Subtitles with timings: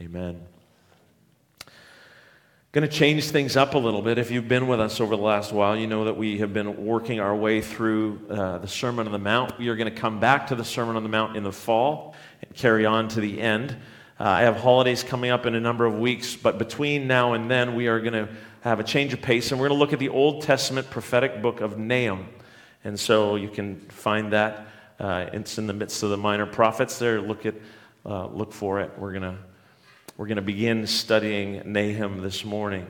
[0.00, 0.40] Amen.
[2.70, 4.16] Going to change things up a little bit.
[4.16, 6.86] If you've been with us over the last while, you know that we have been
[6.86, 9.58] working our way through uh, the Sermon on the Mount.
[9.58, 12.14] We are going to come back to the Sermon on the Mount in the fall
[12.42, 13.72] and carry on to the end.
[14.20, 17.50] Uh, I have holidays coming up in a number of weeks, but between now and
[17.50, 18.28] then, we are going to
[18.60, 21.42] have a change of pace, and we're going to look at the Old Testament prophetic
[21.42, 22.28] book of Nahum.
[22.84, 24.68] And so you can find that.
[25.00, 27.20] Uh, it's in the midst of the minor prophets there.
[27.20, 27.56] Look, at,
[28.06, 28.92] uh, look for it.
[28.96, 29.38] We're going to
[30.18, 32.84] we're going to begin studying Nahum this morning.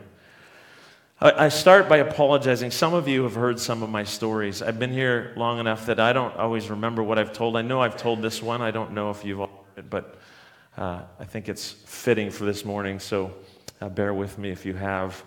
[1.20, 2.70] I start by apologizing.
[2.70, 4.62] Some of you have heard some of my stories.
[4.62, 7.59] I've been here long enough that I don't always remember what I've told.
[7.59, 8.62] I know I've told this one.
[8.62, 10.16] I don't know if you've all heard it, but
[10.78, 13.34] uh, I think it's fitting for this morning, so
[13.83, 15.22] uh, bear with me if you have.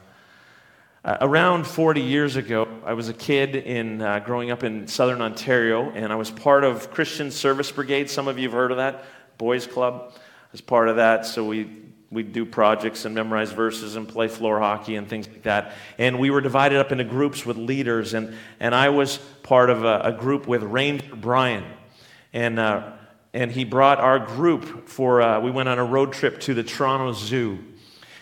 [1.06, 5.22] Uh, around 40 years ago, I was a kid in uh, growing up in southern
[5.22, 8.10] Ontario, and I was part of Christian Service Brigade.
[8.10, 9.04] Some of you have heard of that,
[9.38, 10.16] Boys Club.
[10.54, 14.60] As part of that, so we we do projects and memorize verses and play floor
[14.60, 15.74] hockey and things like that.
[15.98, 19.86] And we were divided up into groups with leaders, and, and I was part of
[19.86, 21.64] a, a group with Ranger Brian.
[22.34, 22.92] And, uh,
[23.34, 26.64] and he brought our group for, uh, we went on a road trip to the
[26.64, 27.60] Toronto Zoo.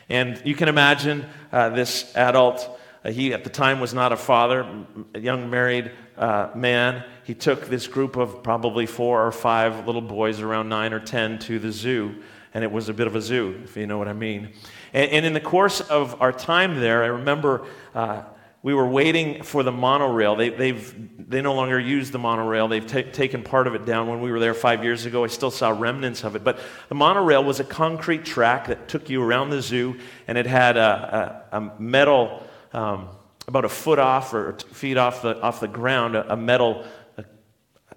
[0.07, 4.17] And you can imagine uh, this adult, uh, he at the time was not a
[4.17, 4.67] father,
[5.15, 7.03] a young married uh, man.
[7.23, 11.39] He took this group of probably four or five little boys, around nine or ten,
[11.39, 12.15] to the zoo
[12.53, 14.53] and it was a bit of a zoo, if you know what I mean.
[14.93, 18.23] And, and in the course of our time there, I remember uh,
[18.61, 20.35] we were waiting for the monorail.
[20.35, 22.67] They, they've, they no longer use the monorail.
[22.67, 24.07] They've t- taken part of it down.
[24.07, 26.43] When we were there five years ago, I still saw remnants of it.
[26.43, 30.45] But the monorail was a concrete track that took you around the zoo, and it
[30.45, 33.09] had a, a, a metal, um,
[33.47, 36.83] about a foot off or feet off the, off the ground, a, a metal,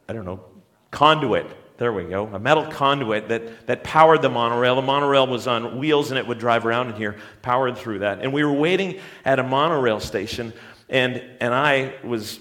[0.09, 0.45] I don't know,
[0.91, 1.47] conduit
[1.83, 2.29] there we go.
[2.29, 4.77] A metal conduit that, that powered the monorail.
[4.77, 8.21] The monorail was on wheels and it would drive around in here, powered through that.
[8.21, 10.53] And we were waiting at a monorail station,
[10.89, 12.39] and, and I was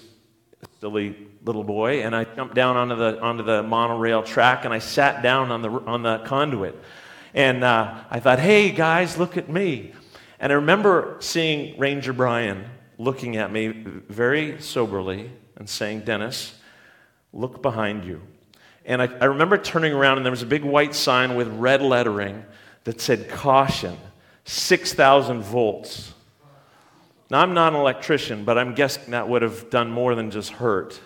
[0.62, 4.72] a silly little boy, and I jumped down onto the, onto the monorail track and
[4.72, 6.80] I sat down on the, on the conduit.
[7.34, 9.92] And uh, I thought, hey guys, look at me.
[10.38, 12.64] And I remember seeing Ranger Brian
[12.96, 13.66] looking at me
[14.08, 16.54] very soberly and saying, Dennis,
[17.32, 18.22] look behind you.
[18.84, 21.82] And I, I remember turning around, and there was a big white sign with red
[21.82, 22.44] lettering
[22.84, 23.96] that said, Caution,
[24.44, 26.14] 6,000 volts.
[27.30, 30.50] Now, I'm not an electrician, but I'm guessing that would have done more than just
[30.50, 31.00] hurt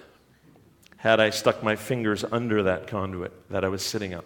[0.96, 4.24] had I stuck my fingers under that conduit that I was sitting on.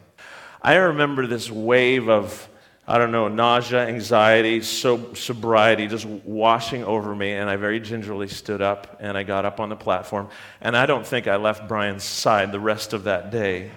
[0.62, 2.49] I remember this wave of
[2.90, 7.30] I don't know, nausea, anxiety, so, sobriety just washing over me.
[7.30, 10.28] And I very gingerly stood up and I got up on the platform.
[10.60, 13.70] And I don't think I left Brian's side the rest of that day.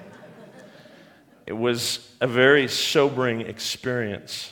[1.45, 4.51] It was a very sobering experience.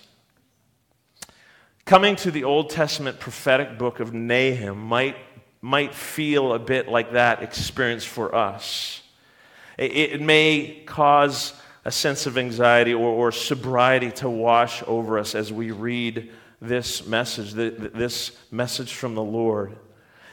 [1.85, 5.17] Coming to the Old Testament prophetic book of Nahum might,
[5.61, 9.01] might feel a bit like that experience for us.
[9.79, 15.35] It, it may cause a sense of anxiety or, or sobriety to wash over us
[15.35, 16.31] as we read
[16.61, 19.75] this message, this message from the Lord.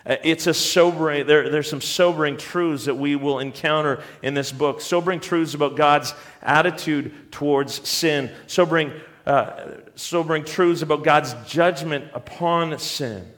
[0.05, 4.53] Uh, it's a sobering, there, there's some sobering truths that we will encounter in this
[4.53, 4.81] book.
[4.81, 8.31] Sobering truths about God's attitude towards sin.
[8.47, 8.93] Sobering,
[9.27, 9.65] uh,
[9.95, 13.33] sobering truths about God's judgment upon sin.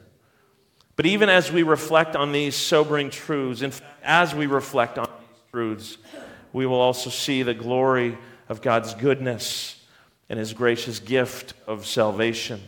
[0.97, 5.07] But even as we reflect on these sobering truths, in fact, as we reflect on
[5.07, 5.97] these truths,
[6.53, 8.17] we will also see the glory
[8.49, 9.81] of God's goodness
[10.29, 12.61] and his gracious gift of salvation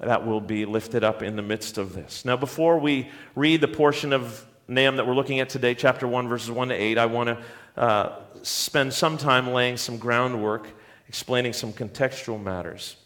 [0.00, 2.24] that will be lifted up in the midst of this.
[2.24, 6.28] Now, before we read the portion of Nahum that we're looking at today, chapter 1,
[6.28, 10.68] verses 1 to 8, I want to uh, spend some time laying some groundwork,
[11.08, 12.96] explaining some contextual matters.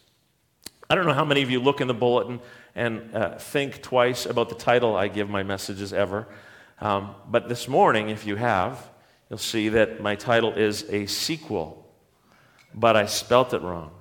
[0.89, 2.41] I don't know how many of you look in the bulletin
[2.75, 6.27] and uh, think twice about the title I give my messages ever.
[6.79, 8.90] Um, but this morning, if you have,
[9.31, 11.89] you'll see that my title is a sequel,
[12.75, 13.91] but I spelt it wrong.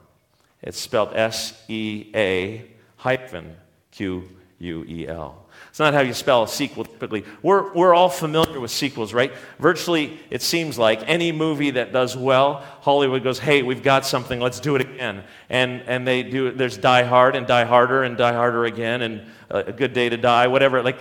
[0.61, 2.67] It's spelled S E A
[2.97, 3.57] hyphen
[3.93, 4.29] Q
[4.59, 5.47] U E L.
[5.69, 7.25] It's not how you spell a sequel typically.
[7.43, 9.33] We're, we're all familiar with sequels, right?
[9.61, 14.41] Virtually, it seems like any movie that does well, Hollywood goes, hey, we've got something,
[14.41, 15.23] let's do it again.
[15.49, 19.27] And, and they do, there's Die Hard and Die Harder and Die Harder again and
[19.49, 20.83] uh, A Good Day to Die, whatever.
[20.83, 20.99] Like,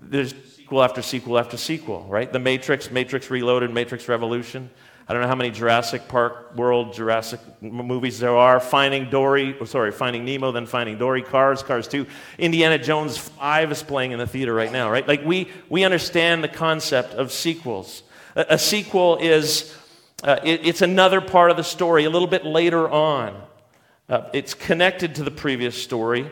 [0.00, 0.34] there's
[0.72, 2.32] sequel after sequel after sequel, right?
[2.32, 4.70] The Matrix, Matrix Reloaded, Matrix Revolution.
[5.06, 8.58] I don't know how many Jurassic Park World Jurassic movies there are.
[8.58, 12.06] Finding Dory, oh, sorry, Finding Nemo, then Finding Dory, Cars, Cars 2.
[12.38, 15.06] Indiana Jones 5 is playing in the theater right now, right?
[15.06, 18.02] Like we, we understand the concept of sequels.
[18.34, 19.76] A, a sequel is,
[20.24, 23.38] uh, it, it's another part of the story a little bit later on.
[24.08, 26.30] uh, it's connected to the previous story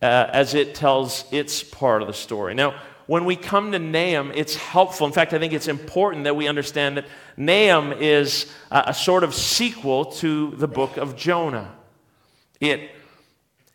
[0.00, 2.54] uh, as it tells its part of the story.
[2.54, 5.06] Now, when we come to Nahum, it's helpful.
[5.06, 7.06] In fact, I think it's important that we understand that
[7.38, 11.74] Nahum is a, a sort of sequel to the book of Jonah.
[12.60, 12.90] It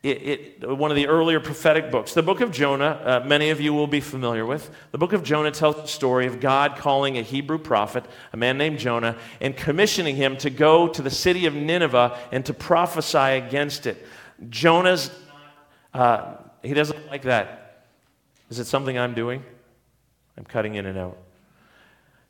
[0.04, 2.14] it, it, one of the earlier prophetic books.
[2.14, 4.70] The book of Jonah, uh, many of you will be familiar with.
[4.92, 8.04] The book of Jonah tells the story of God calling a Hebrew prophet,
[8.34, 12.46] a man named Jonah, and commissioning him to go to the city of Nineveh and
[12.46, 14.06] to prophesy against it.
[14.50, 15.10] Jonah's,
[15.94, 17.63] uh, he doesn't like that.
[18.54, 19.44] Is it something I'm doing?
[20.38, 21.18] I'm cutting in and out.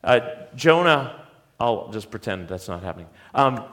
[0.01, 0.21] Uh,
[0.55, 1.27] Jonah,
[1.59, 3.07] I'll just pretend that's not happening.
[3.35, 3.65] Um,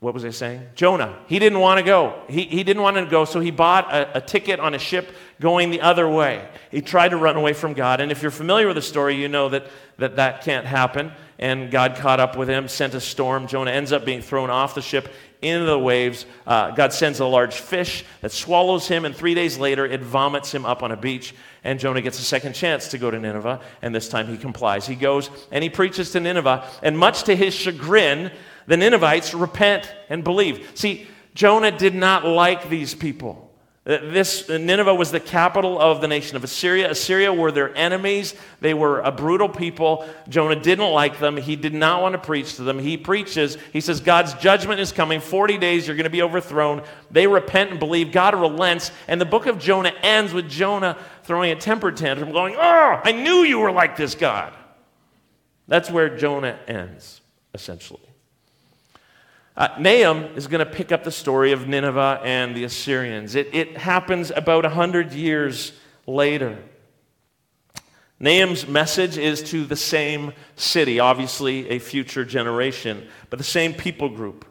[0.00, 0.60] what was I saying?
[0.74, 1.18] Jonah.
[1.26, 2.20] He didn't want to go.
[2.28, 5.10] He, he didn't want to go, so he bought a, a, ticket on a ship
[5.40, 6.46] going the other way.
[6.70, 8.02] He tried to run away from God.
[8.02, 9.66] And if you're familiar with the story, you know that
[9.96, 11.12] that, that can't happen.
[11.38, 13.46] And God caught up with him, sent a storm.
[13.46, 15.08] Jonah ends up being thrown off the ship
[15.42, 16.26] into the waves.
[16.46, 20.52] Uh, God sends a large fish that swallows him, and three days later, it vomits
[20.52, 21.34] him up on a beach.
[21.64, 24.86] And Jonah gets a second chance to go to Nineveh, and this time he complies.
[24.86, 28.30] He goes and he preaches to Nineveh, and much to his chagrin,
[28.66, 30.70] the Ninevites repent and believe.
[30.74, 33.45] See, Jonah did not like these people.
[33.86, 36.90] Uh, this Nineveh was the capital of the nation of Assyria.
[36.90, 38.34] Assyria were their enemies.
[38.60, 40.08] They were a brutal people.
[40.28, 41.36] Jonah didn't like them.
[41.36, 42.80] He did not want to preach to them.
[42.80, 43.56] He preaches.
[43.72, 45.20] He says, God's judgment is coming.
[45.20, 46.82] 40 days, you're going to be overthrown.
[47.12, 48.10] They repent and believe.
[48.10, 48.90] God relents.
[49.06, 53.12] And the book of Jonah ends with Jonah throwing a temper tantrum, going, Oh, I
[53.12, 54.52] knew you were like this God.
[55.68, 57.20] That's where Jonah ends,
[57.54, 58.05] essentially.
[59.56, 63.34] Uh, Nahum is going to pick up the story of Nineveh and the Assyrians.
[63.34, 65.72] It, it happens about 100 years
[66.06, 66.58] later.
[68.20, 74.10] Nahum's message is to the same city, obviously a future generation, but the same people
[74.10, 74.44] group.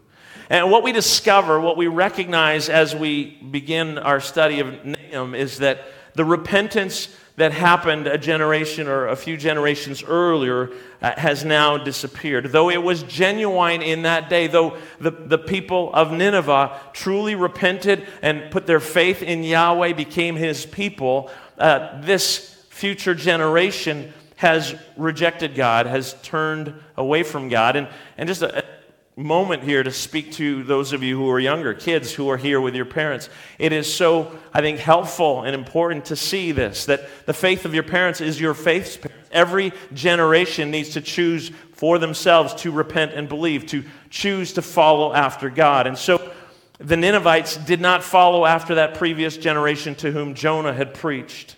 [0.50, 5.60] And what we discover, what we recognize as we begin our study of Nahum, is
[5.60, 5.86] that
[6.16, 10.72] the repentance that happened a generation or a few generations earlier
[11.02, 12.52] uh, has now disappeared.
[12.52, 18.08] Though it was genuine in that day, though the, the people of Nineveh truly repented
[18.22, 25.56] and put their faith in Yahweh, became his people, uh, this future generation has rejected
[25.56, 27.76] God, has turned away from God.
[27.76, 27.88] And,
[28.18, 28.66] and just a,
[29.16, 32.60] moment here to speak to those of you who are younger, kids who are here
[32.60, 33.30] with your parents.
[33.58, 37.74] It is so, I think, helpful and important to see this that the faith of
[37.74, 39.06] your parents is your faith.
[39.32, 45.14] Every generation needs to choose for themselves to repent and believe, to choose to follow
[45.14, 45.88] after God.
[45.88, 46.34] And so
[46.80, 51.56] the Ninevites did not follow after that previous generation to whom Jonah had preached.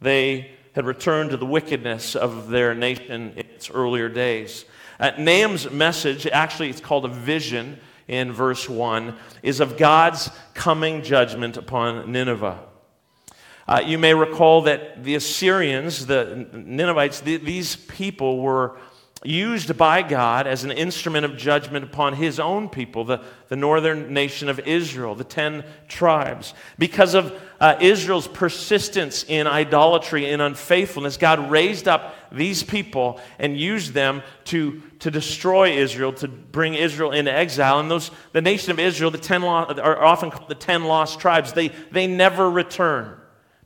[0.00, 4.64] They had returned to the wickedness of their nation in its earlier days.
[5.00, 7.78] Uh, Nahum's message, actually, it's called a vision
[8.08, 9.14] in verse 1,
[9.44, 12.58] is of God's coming judgment upon Nineveh.
[13.68, 18.76] Uh, you may recall that the Assyrians, the Ninevites, the, these people were
[19.24, 24.14] used by God as an instrument of judgment upon his own people, the, the northern
[24.14, 26.54] nation of Israel, the ten tribes.
[26.78, 33.58] Because of uh, Israel's persistence in idolatry and unfaithfulness, God raised up these people and
[33.58, 37.80] used them to, to destroy Israel, to bring Israel into exile.
[37.80, 41.52] And those, the nation of Israel, the ten are often called the ten lost tribes.
[41.52, 43.16] They, they never return.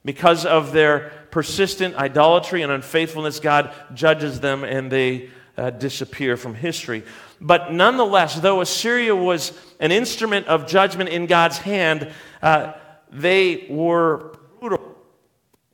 [0.04, 6.54] Because of their persistent idolatry and unfaithfulness, God judges them and they uh, disappear from
[6.54, 7.02] history.
[7.40, 12.72] But nonetheless, though Assyria was an instrument of judgment in God's hand, uh,
[13.10, 14.96] they were brutal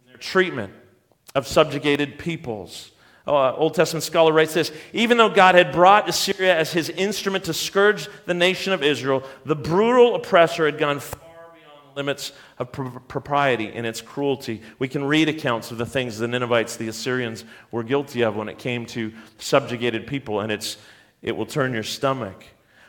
[0.01, 0.73] in their treatment
[1.35, 2.91] of subjugated peoples.
[3.27, 7.45] Uh, Old Testament scholar writes this Even though God had brought Assyria as his instrument
[7.45, 11.28] to scourge the nation of Israel, the brutal oppressor had gone far
[11.99, 14.63] limits of propriety in its cruelty.
[14.79, 18.49] We can read accounts of the things the Ninevites, the Assyrians, were guilty of when
[18.49, 20.79] it came to subjugated people, and it's,
[21.21, 22.45] it will turn your stomach.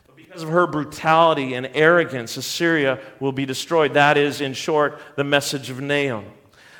[0.06, 3.96] But because of her brutality and arrogance, Assyria will be destroyed.
[3.96, 6.26] That is, in short, the message of Nahum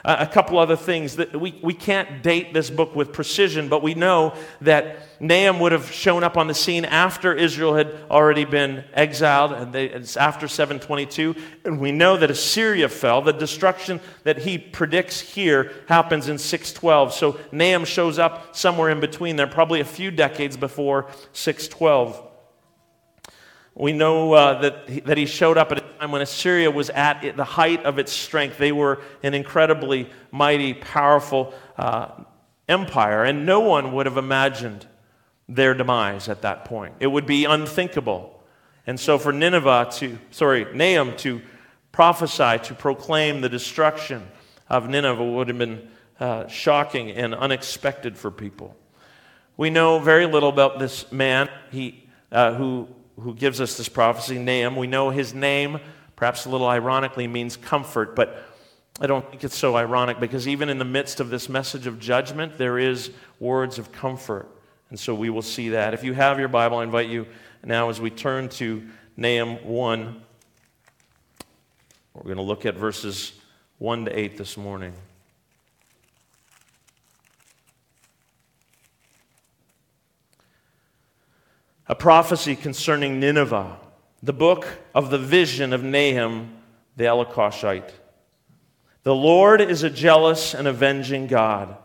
[0.06, 3.94] a couple other things that we, we can't date this book with precision, but we
[3.94, 8.86] know that Nahum would have shown up on the scene after Israel had already been
[8.94, 11.36] exiled, and they, it's after 722.
[11.66, 13.22] And we know that Assyria fell.
[13.22, 17.14] The destruction that he predicts here happens in 612.
[17.14, 22.26] So Nahum shows up somewhere in between there, probably a few decades before 612.
[23.76, 27.44] We know uh, that, he, that he showed up at when Assyria was at the
[27.44, 28.58] height of its strength.
[28.58, 32.10] They were an incredibly mighty, powerful uh,
[32.68, 34.88] empire, and no one would have imagined
[35.48, 36.96] their demise at that point.
[37.00, 38.42] It would be unthinkable.
[38.88, 41.42] And so for Nineveh to, sorry, Nahum to
[41.92, 44.28] prophesy, to proclaim the destruction
[44.70, 45.90] of Nineveh would have been
[46.20, 48.76] uh, shocking and unexpected for people.
[49.58, 52.88] We know very little about this man he, uh, who,
[53.20, 54.76] who gives us this prophecy, Nahum.
[54.76, 55.80] We know his name,
[56.16, 58.44] perhaps a little ironically, means comfort, but
[59.02, 62.00] I don't think it's so ironic because even in the midst of this message of
[62.00, 64.48] judgment, there is words of comfort.
[64.90, 65.94] And so we will see that.
[65.94, 67.28] If you have your Bible, I invite you
[67.64, 70.22] now, as we turn to Nahum 1,
[72.14, 73.34] we're going to look at verses
[73.78, 74.94] 1 to 8 this morning.
[81.90, 83.76] A prophecy concerning Nineveh,
[84.22, 86.56] the book of the vision of Nahum
[86.96, 87.90] the Elkoshite.
[89.02, 91.76] The Lord is a jealous and avenging God.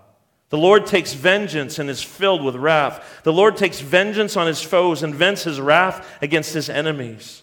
[0.50, 3.23] The Lord takes vengeance and is filled with wrath.
[3.23, 7.42] The Lord takes vengeance on his foes and vents his wrath against his enemies.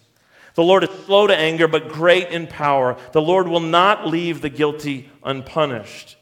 [0.54, 2.96] The Lord is slow to anger, but great in power.
[3.12, 6.16] The Lord will not leave the guilty unpunished.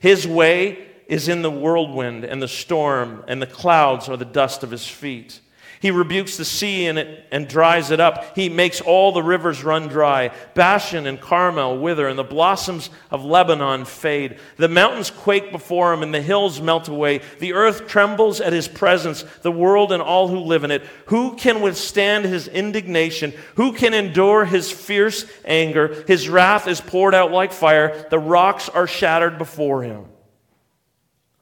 [0.00, 4.62] His way is in the whirlwind and the storm, and the clouds are the dust
[4.62, 5.40] of his feet.
[5.82, 8.36] He rebukes the sea and, it, and dries it up.
[8.36, 10.30] He makes all the rivers run dry.
[10.54, 14.38] Bashan and Carmel wither, and the blossoms of Lebanon fade.
[14.58, 17.20] The mountains quake before him, and the hills melt away.
[17.40, 20.82] The earth trembles at his presence, the world and all who live in it.
[21.06, 23.34] Who can withstand his indignation?
[23.56, 26.04] Who can endure his fierce anger?
[26.06, 28.06] His wrath is poured out like fire.
[28.08, 30.04] The rocks are shattered before him.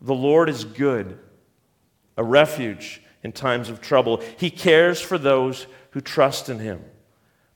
[0.01, 1.19] The Lord is good,
[2.17, 4.23] a refuge in times of trouble.
[4.37, 6.85] He cares for those who trust in him.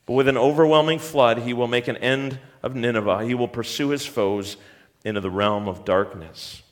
[0.06, 3.25] But with an overwhelming flood, he will make an end of Nineveh.
[3.25, 4.56] He will pursue his foes
[5.04, 6.62] into the realm of darkness.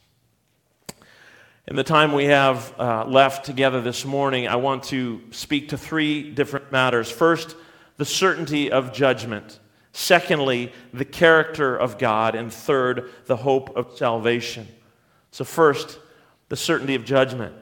[1.69, 5.79] In the time we have uh, left together this morning, I want to speak to
[5.79, 7.11] three different matters.
[7.11, 7.55] First,
[7.97, 9.61] the certainty of judgment.
[9.93, 12.35] Secondly, the character of God.
[12.35, 14.67] And third, the hope of salvation.
[15.31, 15.99] So, first,
[16.49, 17.55] the certainty of judgment.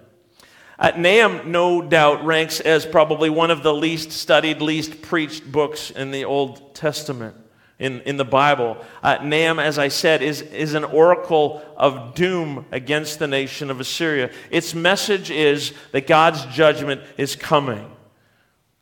[0.81, 5.91] Uh, Nahum, no doubt, ranks as probably one of the least studied, least preached books
[5.91, 7.37] in the Old Testament,
[7.79, 8.83] in, in the Bible.
[9.03, 13.79] Uh, Nahum, as I said, is, is an oracle of doom against the nation of
[13.79, 14.31] Assyria.
[14.51, 17.85] Its message is that God's judgment is coming.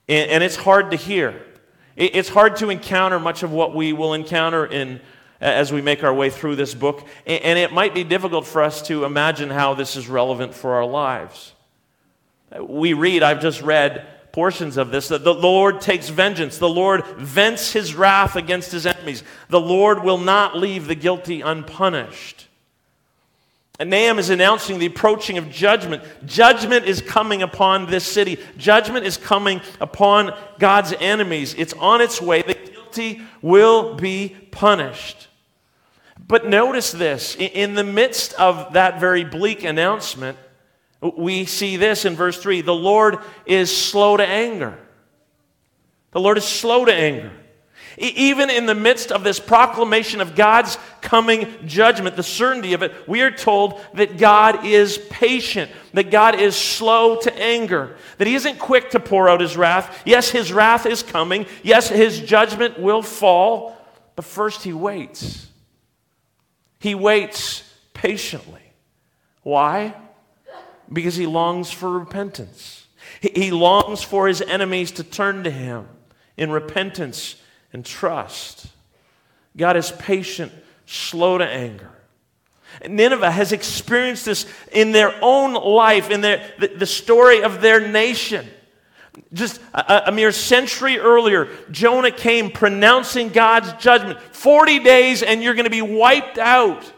[0.09, 1.43] And, and it's hard to hear.
[1.97, 5.01] It, it's hard to encounter much of what we will encounter in
[5.41, 7.09] as we make our way through this book.
[7.27, 10.87] And it might be difficult for us to imagine how this is relevant for our
[10.87, 11.55] lives.
[12.57, 16.59] We read, I've just read portions of this, that the Lord takes vengeance.
[16.59, 19.23] The Lord vents his wrath against his enemies.
[19.49, 22.47] The Lord will not leave the guilty unpunished.
[23.81, 26.03] And Nahum is announcing the approaching of judgment.
[26.27, 28.39] Judgment is coming upon this city.
[28.57, 31.55] Judgment is coming upon God's enemies.
[31.57, 32.43] It's on its way.
[32.43, 35.29] The guilty will be punished.
[36.27, 40.37] But notice this in the midst of that very bleak announcement,
[41.01, 44.79] we see this in verse 3 the Lord is slow to anger.
[46.11, 47.33] The Lord is slow to anger.
[47.97, 52.93] Even in the midst of this proclamation of God's coming judgment, the certainty of it,
[53.09, 58.37] we are told that God is patient, that God is slow to anger, that He
[58.37, 60.03] isn't quick to pour out His wrath.
[60.05, 61.47] Yes, His wrath is coming.
[61.65, 63.77] Yes, His judgment will fall,
[64.15, 65.49] but first He waits.
[66.79, 67.65] He waits
[67.95, 68.63] patiently.
[69.43, 69.95] Why?
[70.93, 72.87] Because he longs for repentance.
[73.21, 75.89] He longs for his enemies to turn to him
[76.37, 77.37] in repentance
[77.73, 78.67] and trust.
[79.57, 80.53] God is patient,
[80.87, 81.91] slow to anger.
[82.87, 87.81] Nineveh has experienced this in their own life, in their, the, the story of their
[87.81, 88.47] nation.
[89.33, 95.55] Just a, a, mere century earlier, Jonah came pronouncing God's judgment 40 days and you're
[95.55, 96.93] going to be wiped out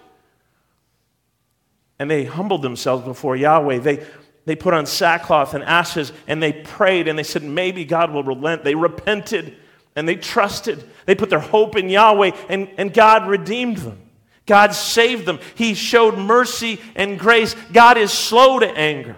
[2.00, 3.78] and they humbled themselves before Yahweh.
[3.78, 4.04] They,
[4.47, 8.25] they put on sackcloth and ashes and they prayed and they said, Maybe God will
[8.25, 8.64] relent.
[8.64, 9.54] They repented
[9.95, 10.83] and they trusted.
[11.04, 14.00] They put their hope in Yahweh and, and God redeemed them.
[14.47, 15.40] God saved them.
[15.54, 17.54] He showed mercy and grace.
[17.71, 19.14] God is slow to anger.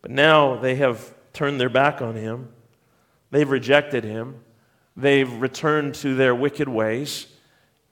[0.00, 2.50] But now they have turned their back on Him,
[3.32, 4.36] they've rejected Him,
[4.96, 7.26] they've returned to their wicked ways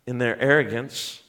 [0.06, 1.23] in their arrogance.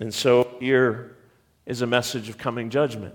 [0.00, 1.16] And so here
[1.64, 3.14] is a message of coming judgment.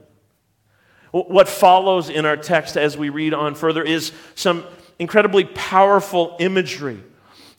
[1.12, 4.64] What follows in our text as we read on further is some
[4.98, 7.04] incredibly powerful imagery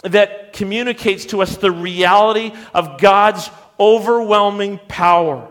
[0.02, 5.50] that communicates to us the reality of God's overwhelming power.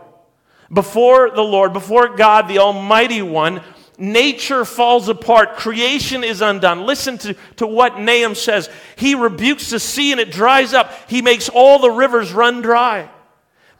[0.72, 3.62] Before the Lord, before God, the Almighty One,
[3.98, 5.56] Nature falls apart.
[5.56, 6.86] Creation is undone.
[6.86, 8.68] Listen to, to what Nahum says.
[8.96, 10.92] He rebukes the sea and it dries up.
[11.08, 13.08] He makes all the rivers run dry.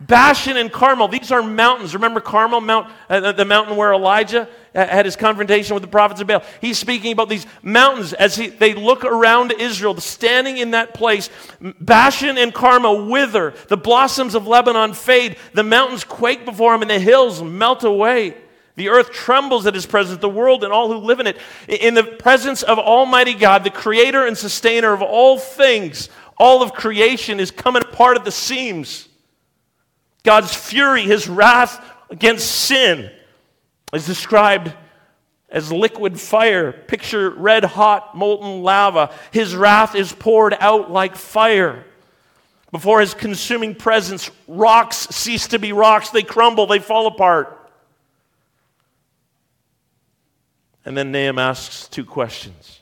[0.06, 1.94] Bashan and Carmel, these are mountains.
[1.94, 6.26] Remember Carmel, Mount, uh, the mountain where Elijah had his confrontation with the prophets of
[6.26, 6.42] Baal?
[6.61, 11.30] He's speaking about these mountains as he, they look around Israel, standing in that place.
[11.61, 13.54] Bashan and Carmel wither.
[13.68, 15.37] The blossoms of Lebanon fade.
[15.52, 18.35] The mountains quake before him, and the hills melt away.
[18.75, 21.37] The earth trembles at his presence, the world and all who live in it.
[21.68, 26.73] In the presence of Almighty God, the creator and sustainer of all things, all of
[26.73, 29.09] creation is coming apart at the seams.
[30.23, 33.11] God's fury, his wrath against sin,
[33.93, 34.73] is described
[35.49, 36.73] as liquid fire.
[36.73, 39.12] Picture red hot molten lava.
[39.33, 41.85] His wrath is poured out like fire.
[42.71, 46.11] Before his consuming presence, rocks cease to be rocks.
[46.11, 47.59] They crumble, they fall apart.
[50.85, 52.81] And then Nahum asks two questions,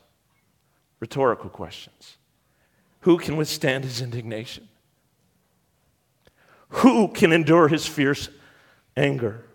[0.99, 2.17] rhetorical questions.
[3.01, 4.67] Who can withstand his indignation?
[6.71, 8.29] Who can endure his fierce
[8.95, 9.45] anger?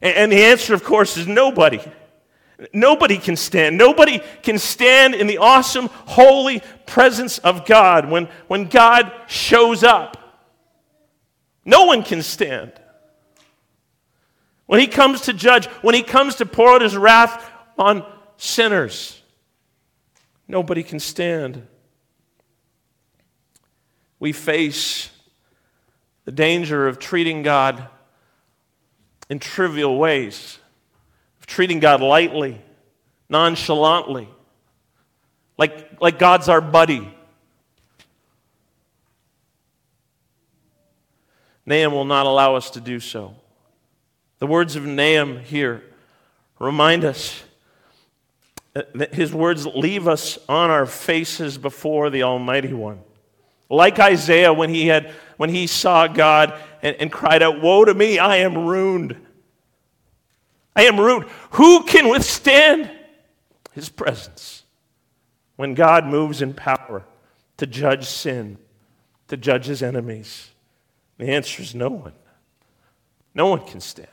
[0.00, 1.80] And the answer, of course, is nobody.
[2.72, 3.78] Nobody can stand.
[3.78, 10.16] Nobody can stand in the awesome, holy presence of God when, when God shows up.
[11.64, 12.72] No one can stand.
[14.66, 18.04] When he comes to judge, when he comes to pour out his wrath on
[18.36, 19.20] sinners,
[20.48, 21.66] nobody can stand.
[24.18, 25.10] We face
[26.24, 27.88] the danger of treating God
[29.28, 30.58] in trivial ways,
[31.40, 32.60] of treating God lightly,
[33.28, 34.28] nonchalantly,
[35.56, 37.12] like, like God's our buddy.
[41.66, 43.34] Nahum will not allow us to do so.
[44.38, 45.82] The words of Nahum here
[46.58, 47.42] remind us
[48.74, 53.00] that his words leave us on our faces before the Almighty One.
[53.74, 57.92] Like Isaiah when he, had, when he saw God and, and cried out, Woe to
[57.92, 59.16] me, I am ruined.
[60.76, 61.28] I am ruined.
[61.52, 62.90] Who can withstand
[63.72, 64.62] his presence
[65.56, 67.04] when God moves in power
[67.56, 68.58] to judge sin,
[69.28, 70.50] to judge his enemies?
[71.18, 72.12] The answer is no one.
[73.34, 74.08] No one can stand.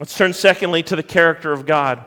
[0.00, 2.04] Let's turn secondly to the character of God.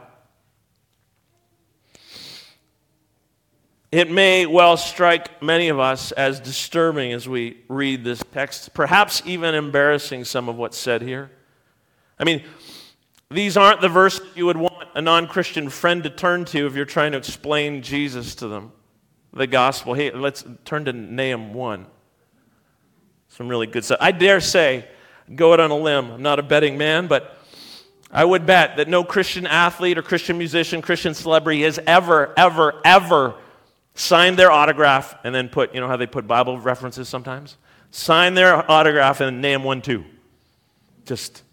[3.95, 9.23] It may well strike many of us as disturbing as we read this text, perhaps
[9.25, 11.31] even embarrassing some of what's said here.
[12.19, 12.43] I mean,
[13.31, 16.75] these aren't the verses you would want a non Christian friend to turn to if
[16.75, 18.73] you're trying to explain Jesus to them,
[19.31, 19.93] the gospel.
[19.93, 21.85] Hey, let's turn to Nahum 1.
[23.29, 23.99] Some really good stuff.
[24.01, 24.89] I dare say,
[25.33, 26.11] go out on a limb.
[26.11, 27.37] I'm not a betting man, but
[28.11, 32.81] I would bet that no Christian athlete or Christian musician, Christian celebrity has ever, ever,
[32.83, 33.35] ever
[33.95, 37.57] sign their autograph, and then put, you know how they put Bible references sometimes?
[37.91, 40.03] Sign their autograph and Nahum 1 too.
[41.05, 41.43] Just,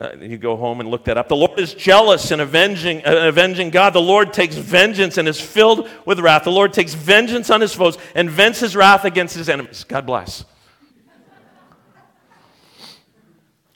[0.00, 1.28] uh, you go home and look that up.
[1.28, 3.90] The Lord is jealous and avenging, uh, avenging God.
[3.90, 6.44] The Lord takes vengeance and is filled with wrath.
[6.44, 9.84] The Lord takes vengeance on his foes and vents his wrath against his enemies.
[9.84, 10.44] God bless.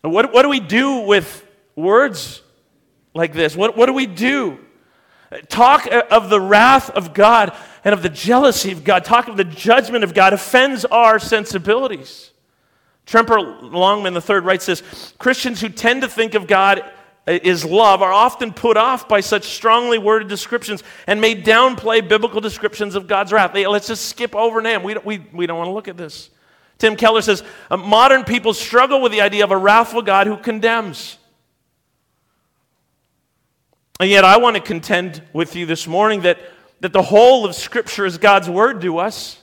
[0.00, 2.40] what, what do we do with words
[3.14, 3.54] like this?
[3.54, 4.58] What, what do we do?
[5.48, 9.44] Talk of the wrath of God and of the jealousy of God, talk of the
[9.44, 12.30] judgment of God offends our sensibilities.
[13.06, 16.80] Tremper Longman III writes this Christians who tend to think of God
[17.26, 22.06] uh, is love are often put off by such strongly worded descriptions and may downplay
[22.06, 23.52] biblical descriptions of God's wrath.
[23.52, 24.82] They, let's just skip over Nahum.
[24.82, 26.30] We, we, we don't want to look at this.
[26.78, 30.36] Tim Keller says uh, modern people struggle with the idea of a wrathful God who
[30.36, 31.18] condemns.
[34.00, 36.38] And yet, I want to contend with you this morning that,
[36.80, 39.42] that the whole of Scripture is God's Word to us.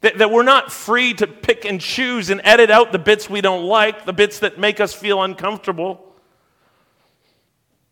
[0.00, 3.40] That, that we're not free to pick and choose and edit out the bits we
[3.40, 6.14] don't like, the bits that make us feel uncomfortable.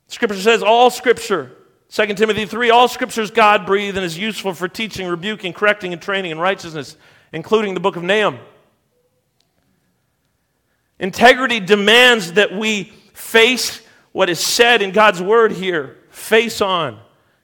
[0.06, 1.50] Scripture says all Scripture,
[1.88, 5.92] 2 Timothy 3, all Scripture is God breathed and is useful for teaching, rebuking, correcting,
[5.92, 6.96] and training in righteousness,
[7.32, 8.38] including the book of Nahum.
[11.00, 13.82] Integrity demands that we face
[14.16, 16.98] what is said in God's word here face on,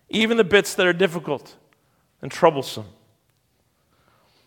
[0.08, 1.54] even the bits that are difficult
[2.22, 2.86] and troublesome.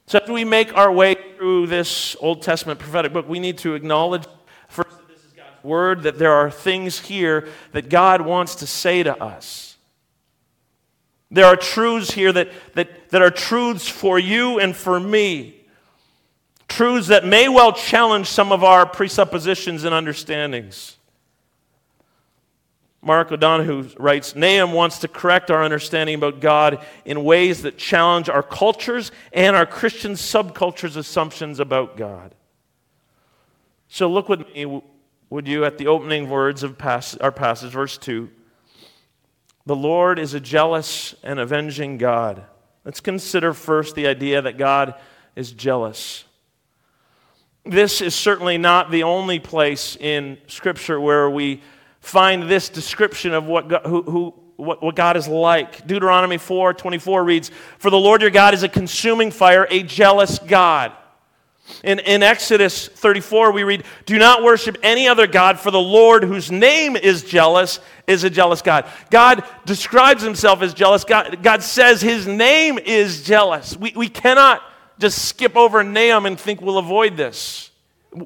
[0.07, 3.75] So, as we make our way through this Old Testament prophetic book, we need to
[3.75, 4.23] acknowledge
[4.67, 8.65] first that this is God's word, that there are things here that God wants to
[8.65, 9.77] say to us.
[11.29, 15.61] There are truths here that, that, that are truths for you and for me
[16.67, 20.97] truths that may well challenge some of our presuppositions and understandings.
[23.05, 28.29] Mark O'Donohue writes Nahum wants to correct our understanding about God in ways that challenge
[28.29, 32.33] our cultures and our Christian subculture's assumptions about God.
[33.87, 34.81] So look with me,
[35.29, 36.81] would you, at the opening words of
[37.21, 38.27] our passage, verse 2.
[39.67, 42.43] The Lord is a jealous and avenging God.
[42.83, 44.95] Let's consider first the idea that God
[45.35, 46.23] is jealous.
[47.63, 51.61] This is certainly not the only place in Scripture where we
[52.05, 55.87] find this description of what God, who, who, what, what God is like.
[55.87, 60.37] Deuteronomy 4 24 reads, For the Lord your God is a consuming fire, a jealous
[60.39, 60.91] God.
[61.83, 66.23] In, in Exodus 34, we read, Do not worship any other God, for the Lord,
[66.23, 68.85] whose name is jealous, is a jealous God.
[69.09, 71.03] God describes himself as jealous.
[71.03, 73.75] God, God says his name is jealous.
[73.75, 74.61] We, we cannot
[74.99, 77.71] just skip over Nahum and think we'll avoid this.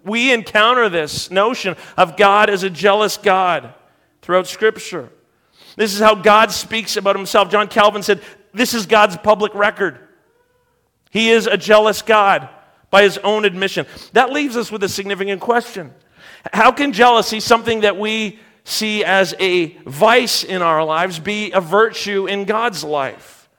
[0.03, 3.73] We encounter this notion of God as a jealous God
[4.21, 5.09] throughout Scripture.
[5.75, 7.49] This is how God speaks about himself.
[7.49, 8.21] John Calvin said,
[8.53, 9.97] This is God's public record.
[11.09, 12.49] He is a jealous God
[12.91, 13.85] by his own admission.
[14.13, 15.93] That leaves us with a significant question
[16.53, 21.61] How can jealousy, something that we see as a vice in our lives, be a
[21.61, 23.49] virtue in God's life?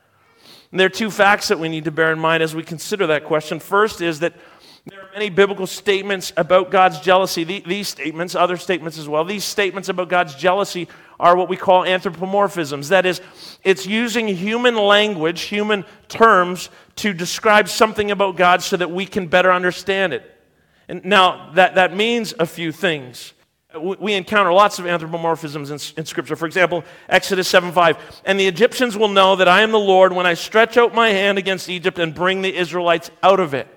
[0.70, 3.08] And there are two facts that we need to bear in mind as we consider
[3.08, 3.58] that question.
[3.58, 4.34] First is that
[4.90, 7.44] there are many biblical statements about God's jealousy.
[7.44, 10.88] These statements, other statements as well, these statements about God's jealousy
[11.20, 12.88] are what we call anthropomorphisms.
[12.88, 13.20] That is,
[13.62, 19.28] it's using human language, human terms, to describe something about God so that we can
[19.28, 20.28] better understand it.
[20.88, 23.32] And now, that, that means a few things.
[23.78, 26.34] We encounter lots of anthropomorphisms in, in, Scripture.
[26.34, 28.22] For example, Exodus 7 5.
[28.24, 31.10] And the Egyptians will know that I am the Lord when I stretch out my
[31.10, 33.68] hand against Egypt and bring the Israelites out of it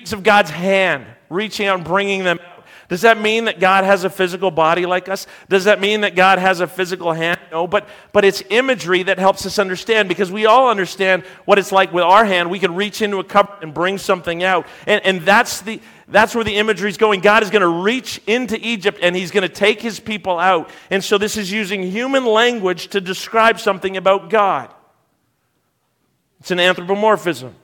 [0.00, 2.64] speaks of God's hand reaching out and bringing them out.
[2.88, 5.26] Does that mean that God has a physical body like us?
[5.50, 7.38] Does that mean that God has a physical hand?
[7.52, 11.70] No, but, but it's imagery that helps us understand because we all understand what it's
[11.70, 12.50] like with our hand.
[12.50, 14.66] We can reach into a cup and bring something out.
[14.86, 17.20] And, and that's, the, that's where the imagery is going.
[17.20, 20.70] God is going to reach into Egypt and he's going to take his people out.
[20.88, 24.72] And so this is using human language to describe something about God.
[26.40, 27.54] It's an anthropomorphism.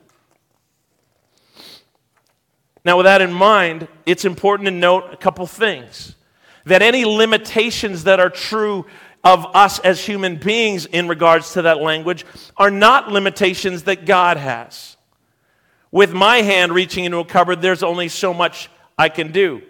[2.87, 6.15] Now, with that in mind, it's important to note a couple things.
[6.63, 8.85] That any limitations that are true
[9.25, 14.37] of us as human beings in regards to that language are not limitations that God
[14.37, 14.95] has.
[15.91, 19.63] With my hand reaching into a cupboard, there's only so much I can do.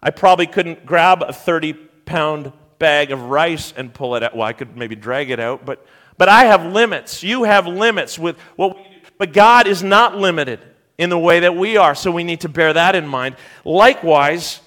[0.00, 1.72] I probably couldn't grab a 30
[2.04, 4.36] pound bag of rice and pull it out.
[4.36, 5.84] Well, I could maybe drag it out, but,
[6.18, 7.24] but I have limits.
[7.24, 8.88] You have limits with what we do.
[9.18, 10.60] But God is not limited
[10.98, 11.94] in the way that we are.
[11.94, 13.36] So we need to bear that in mind.
[13.64, 14.60] Likewise,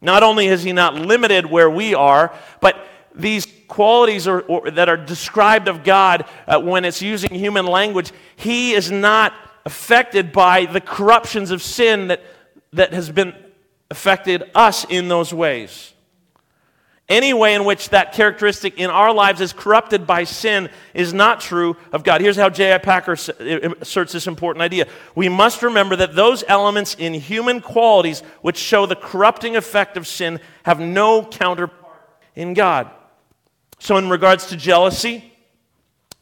[0.00, 2.76] not only is he not limited where we are, but
[3.14, 8.12] these qualities are, or, that are described of God uh, when it's using human language,
[8.36, 9.32] he is not
[9.64, 12.22] affected by the corruptions of sin that,
[12.72, 13.34] that has been
[13.90, 15.91] affected us in those ways.
[17.12, 21.42] Any way in which that characteristic in our lives is corrupted by sin is not
[21.42, 22.22] true of God.
[22.22, 22.78] Here's how J.I.
[22.78, 24.86] Packer asserts this important idea.
[25.14, 30.06] We must remember that those elements in human qualities which show the corrupting effect of
[30.06, 32.00] sin have no counterpart
[32.34, 32.90] in God.
[33.78, 35.34] So, in regards to jealousy,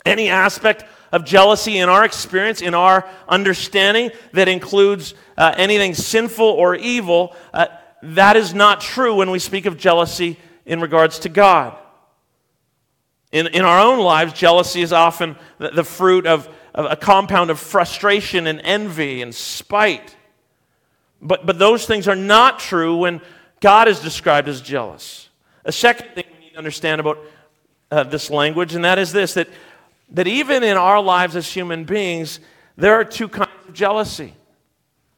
[0.05, 6.47] any aspect of jealousy in our experience, in our understanding, that includes uh, anything sinful
[6.47, 7.67] or evil, uh,
[8.03, 10.37] that is not true when we speak of jealousy
[10.71, 11.77] in regards to God.
[13.33, 17.51] In, in our own lives, jealousy is often the, the fruit of, of a compound
[17.51, 20.15] of frustration and envy and spite.
[21.21, 23.21] But, but those things are not true when
[23.59, 25.29] God is described as jealous.
[25.65, 27.19] A second thing we need to understand about
[27.91, 29.49] uh, this language, and that is this that,
[30.11, 32.39] that even in our lives as human beings,
[32.77, 34.35] there are two kinds of jealousy.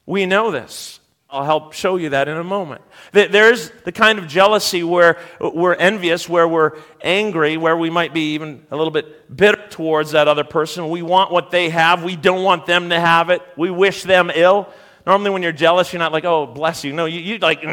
[0.06, 0.98] We know this.
[1.32, 2.82] I'll help show you that in a moment.
[3.12, 8.34] There's the kind of jealousy where we're envious, where we're angry, where we might be
[8.34, 10.90] even a little bit bitter towards that other person.
[10.90, 14.30] We want what they have, we don't want them to have it, we wish them
[14.34, 14.68] ill.
[15.06, 16.92] Normally, when you're jealous, you're not like, oh, bless you.
[16.92, 17.64] No, you, you like,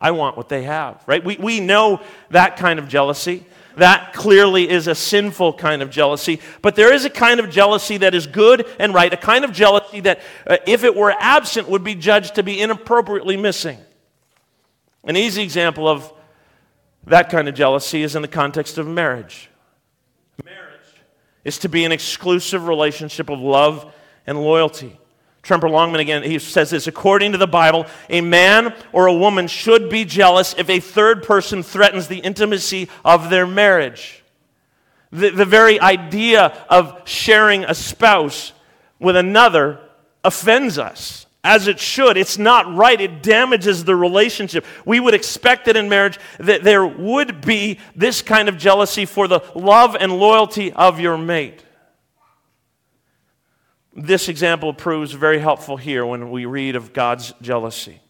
[0.00, 1.22] I want what they have, right?
[1.22, 3.44] We, we know that kind of jealousy.
[3.76, 6.40] That clearly is a sinful kind of jealousy.
[6.62, 9.52] But there is a kind of jealousy that is good and right, a kind of
[9.52, 13.78] jealousy that, uh, if it were absent, would be judged to be inappropriately missing.
[15.04, 16.12] An easy example of
[17.06, 19.50] that kind of jealousy is in the context of marriage.
[20.44, 20.80] Marriage
[21.44, 23.92] is to be an exclusive relationship of love
[24.26, 24.98] and loyalty.
[25.44, 29.46] Tremper Longman again, he says this according to the Bible, a man or a woman
[29.46, 34.22] should be jealous if a third person threatens the intimacy of their marriage.
[35.12, 38.52] The, the very idea of sharing a spouse
[38.98, 39.80] with another
[40.24, 42.16] offends us, as it should.
[42.16, 42.98] It's not right.
[42.98, 44.64] It damages the relationship.
[44.86, 49.28] We would expect that in marriage that there would be this kind of jealousy for
[49.28, 51.63] the love and loyalty of your mate.
[53.96, 58.00] This example proves very helpful here when we read of God's jealousy.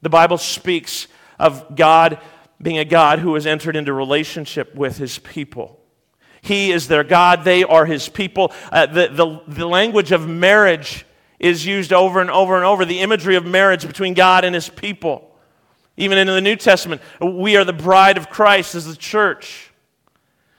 [0.00, 2.18] The Bible speaks of God
[2.60, 5.78] being a God who has entered into relationship with his people.
[6.42, 8.52] He is their God, they are his people.
[8.72, 11.04] Uh, the, the, the language of marriage
[11.38, 14.68] is used over and over and over, the imagery of marriage between God and his
[14.68, 15.36] people.
[15.96, 19.70] Even in the New Testament, we are the bride of Christ as the church.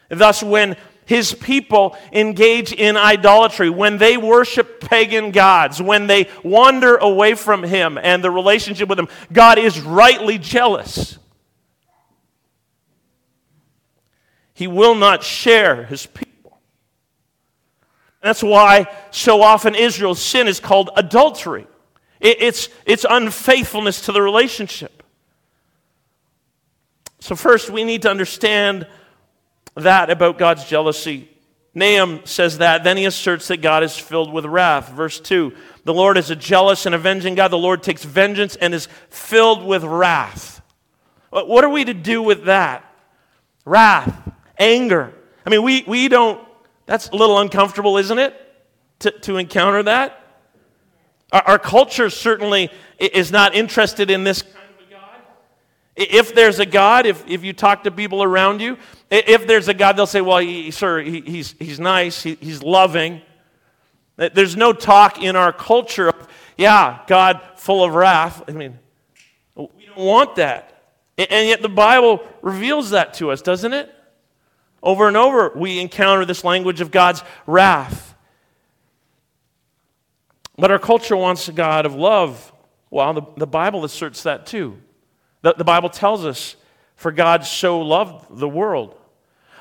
[0.10, 0.76] Thus, when
[1.12, 7.64] his people engage in idolatry, when they worship pagan gods, when they wander away from
[7.64, 11.20] him and the relationship with him, God is rightly jealous.
[14.54, 16.62] He will not share his people.
[18.24, 21.68] That's why so often Israel's sin is called adultery.
[22.22, 25.04] It's, it's unfaithfulness to the relationship.
[27.20, 28.88] So, first, we need to understand
[29.76, 31.30] that about God's jealousy.
[31.74, 32.84] Nahum says that.
[32.84, 34.90] Then he asserts that God is filled with wrath.
[34.90, 35.54] Verse 2
[35.86, 37.50] The Lord is a jealous and avenging God.
[37.50, 40.62] The Lord takes vengeance and is filled with wrath.
[41.30, 42.86] What are we to do with that?
[43.64, 44.32] Wrath
[44.62, 45.14] anger.
[45.46, 46.48] I mean, we, we don't,
[46.86, 48.36] that's a little uncomfortable, isn't it?
[49.00, 50.22] To, to encounter that.
[51.32, 55.20] Our, our culture certainly is not interested in this kind of a God.
[55.96, 58.78] If there's a God, if, if you talk to people around you,
[59.10, 62.64] if there's a God, they'll say, well, he, sir, he, he's, he's nice, he, he's
[62.64, 63.22] loving.
[64.16, 66.28] There's no talk in our culture of,
[66.58, 68.44] yeah, God full of wrath.
[68.48, 68.78] I mean,
[69.56, 70.84] we don't want that.
[71.18, 73.94] And yet the Bible reveals that to us, doesn't it?
[74.82, 78.16] Over and over, we encounter this language of God's wrath.
[80.58, 82.52] But our culture wants a God of love.
[82.90, 84.80] Well, the, the Bible asserts that too.
[85.42, 86.56] The, the Bible tells us,
[86.96, 88.96] for God so loved the world.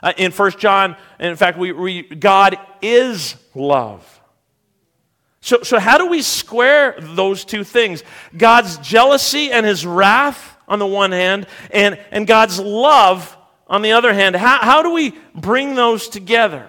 [0.02, 4.20] Uh, in 1 John, in fact, we, God is love.
[5.42, 8.02] So, so, how do we square those two things?
[8.36, 13.92] God's jealousy and his wrath on the one hand, and, and God's love on the
[13.92, 16.68] other hand, how, how do we bring those together?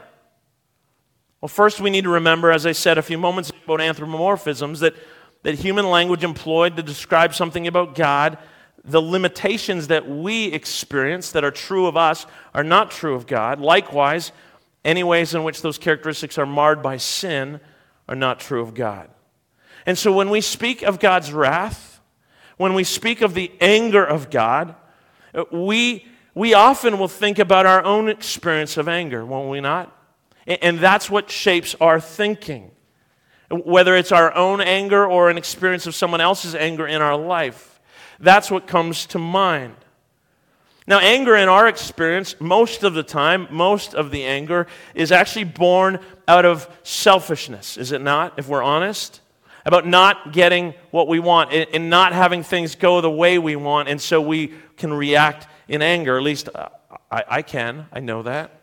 [1.41, 4.79] Well, first, we need to remember, as I said a few moments ago about anthropomorphisms,
[4.79, 4.95] that,
[5.43, 8.37] that human language employed to describe something about God,
[8.83, 13.59] the limitations that we experience that are true of us are not true of God.
[13.59, 14.31] Likewise,
[14.83, 17.59] any ways in which those characteristics are marred by sin
[18.09, 19.09] are not true of God.
[19.85, 22.01] And so when we speak of God's wrath,
[22.57, 24.75] when we speak of the anger of God,
[25.51, 29.95] we we often will think about our own experience of anger, won't we not?
[30.47, 32.71] And that's what shapes our thinking.
[33.49, 37.70] Whether it's our own anger or an experience of someone else's anger in our life,
[38.21, 39.75] that's what comes to mind.
[40.87, 45.43] Now, anger in our experience, most of the time, most of the anger is actually
[45.43, 49.21] born out of selfishness, is it not, if we're honest?
[49.63, 53.89] About not getting what we want and not having things go the way we want,
[53.89, 56.17] and so we can react in anger.
[56.17, 56.69] At least uh,
[57.11, 57.85] I, I can.
[57.93, 58.60] I know that.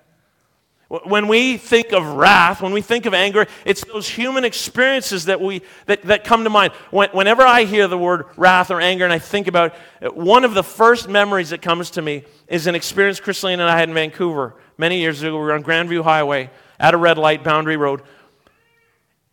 [0.88, 5.38] When we think of wrath, when we think of anger, it's those human experiences that,
[5.38, 6.72] we, that, that come to mind.
[6.90, 10.44] When, whenever I hear the word wrath or anger and I think about it, one
[10.44, 13.90] of the first memories that comes to me is an experience Chrislene and I had
[13.90, 15.32] in Vancouver many years ago.
[15.32, 16.48] We were on Grandview Highway
[16.80, 18.00] at a red light, Boundary Road.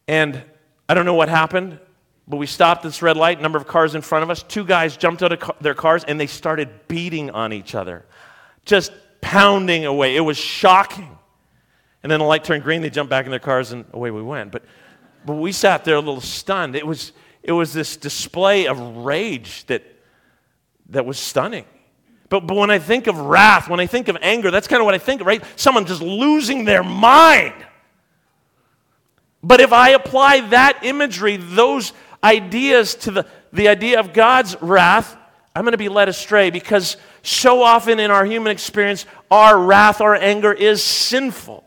[0.10, 0.44] And
[0.90, 1.80] I don't know what happened.
[2.28, 4.42] But we stopped this red light, number of cars in front of us.
[4.44, 8.04] Two guys jumped out of their cars and they started beating on each other,
[8.66, 8.92] just
[9.22, 10.16] pounding away.
[10.16, 11.15] It was shocking.
[12.06, 14.22] And then the light turned green, they jumped back in their cars and away we
[14.22, 14.52] went.
[14.52, 14.62] But,
[15.26, 16.76] but we sat there a little stunned.
[16.76, 19.82] It was, it was this display of rage that,
[20.90, 21.66] that was stunning.
[22.30, 24.86] But, but when I think of wrath, when I think of anger, that's kind of
[24.86, 25.44] what I think of, right?
[25.56, 27.56] Someone just losing their mind.
[29.42, 31.92] But if I apply that imagery, those
[32.24, 35.18] ideas to the, the idea of God's wrath,
[35.56, 40.02] I'm going to be led astray because so often in our human experience, our wrath,
[40.02, 41.65] our anger is sinful.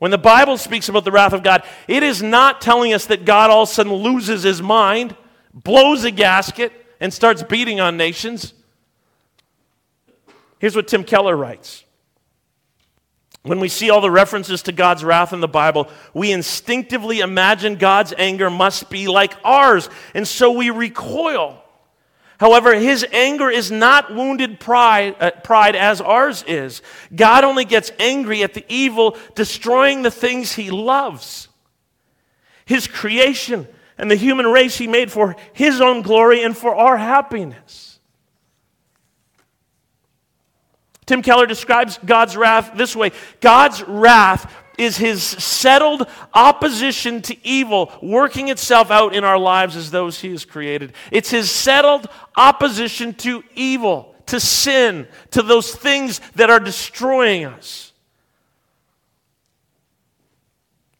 [0.00, 3.26] When the Bible speaks about the wrath of God, it is not telling us that
[3.26, 5.14] God all of a sudden loses his mind,
[5.52, 8.54] blows a gasket, and starts beating on nations.
[10.58, 11.84] Here's what Tim Keller writes
[13.42, 17.76] When we see all the references to God's wrath in the Bible, we instinctively imagine
[17.76, 21.62] God's anger must be like ours, and so we recoil.
[22.40, 26.80] However, his anger is not wounded pride, uh, pride as ours is.
[27.14, 31.48] God only gets angry at the evil destroying the things he loves.
[32.64, 36.96] His creation and the human race he made for his own glory and for our
[36.96, 37.98] happiness.
[41.04, 47.92] Tim Keller describes God's wrath this way God's wrath is his settled opposition to evil
[48.00, 50.94] working itself out in our lives as those he has created.
[51.12, 57.92] It's his settled opposition to evil, to sin, to those things that are destroying us.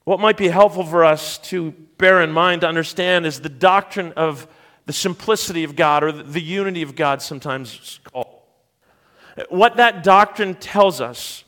[0.05, 4.13] What might be helpful for us to bear in mind to understand is the doctrine
[4.13, 4.47] of
[4.85, 8.27] the simplicity of God or the unity of God, sometimes called.
[9.49, 11.45] What that doctrine tells us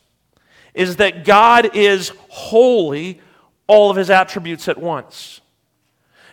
[0.75, 3.21] is that God is holy,
[3.67, 5.41] all of his attributes at once.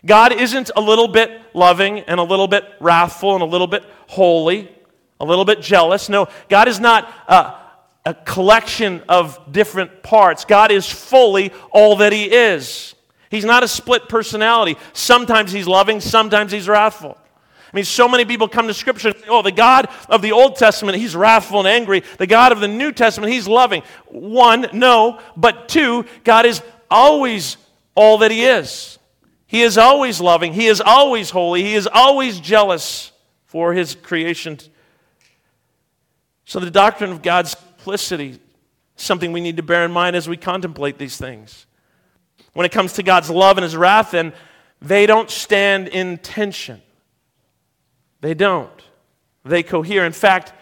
[0.05, 3.83] God isn't a little bit loving and a little bit wrathful and a little bit
[4.07, 4.71] holy,
[5.19, 6.07] a little bit jealous.
[6.07, 7.55] No, God is not a,
[8.05, 10.45] a collection of different parts.
[10.45, 12.95] God is fully all that he is.
[13.29, 14.77] He's not a split personality.
[14.93, 17.17] Sometimes he's loving, sometimes he's wrathful.
[17.71, 20.31] I mean, so many people come to Scripture and say, oh, the God of the
[20.31, 22.03] Old Testament, he's wrathful and angry.
[22.17, 23.83] The God of the New Testament, he's loving.
[24.07, 25.19] One, no.
[25.37, 27.57] But two, God is always
[27.95, 28.97] all that he is.
[29.45, 30.53] He is always loving.
[30.53, 31.63] He is always holy.
[31.63, 33.11] He is always jealous
[33.45, 34.57] for his creation.
[36.45, 38.39] So the doctrine of God's simplicity
[38.99, 41.65] something we need to bear in mind as we contemplate these things.
[42.53, 44.33] When it comes to God's love and his wrath, then
[44.81, 46.81] they don't stand in tension.
[48.21, 48.69] They don't.
[49.45, 50.05] They cohere.
[50.05, 50.53] In fact,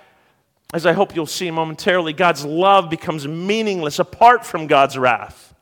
[0.74, 5.56] as I hope you'll see momentarily, God's love becomes meaningless apart from God's wrath.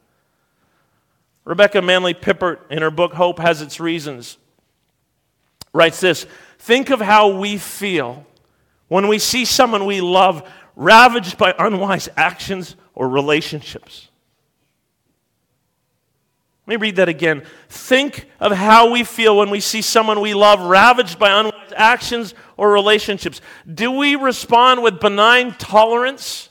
[1.45, 4.37] Rebecca Manley Pippert, in her book Hope Has Its Reasons,
[5.73, 6.25] writes this
[6.57, 8.25] Think of how we feel
[8.87, 14.04] when we see someone we love ravaged by unwise actions or relationships.
[16.67, 17.43] Let me read that again.
[17.69, 22.33] Think of how we feel when we see someone we love ravaged by unwise actions
[22.57, 23.39] or relationships.
[23.71, 26.49] Do we respond with benign tolerance?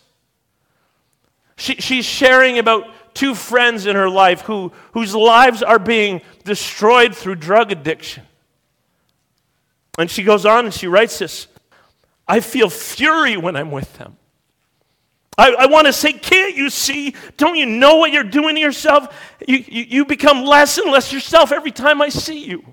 [1.57, 7.17] She, she's sharing about two friends in her life who, whose lives are being destroyed
[7.17, 8.25] through drug addiction.
[9.99, 11.49] And she goes on and she writes this
[12.27, 14.17] I feel fury when I'm with them.
[15.37, 17.15] I, I want to say, can't you see?
[17.37, 19.15] Don't you know what you're doing to yourself?
[19.47, 22.65] You, you, you become less and less yourself every time I see you.